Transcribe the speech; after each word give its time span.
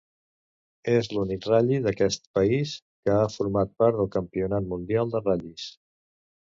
És 0.93 1.09
l'únic 1.15 1.45
ral·li 1.49 1.77
d'aquest 1.87 2.25
país 2.39 2.73
que 3.05 3.15
ha 3.19 3.29
format 3.37 3.77
part 3.83 4.01
del 4.01 4.13
Campionat 4.19 4.71
Mundial 4.75 5.15
de 5.17 5.25
Ral·lis. 5.29 5.73